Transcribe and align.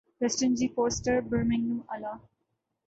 Preston 0.19 0.53
G 0.55 0.67
Foster 0.75 1.19
Birmingham 1.29 1.79
الا 1.87 2.13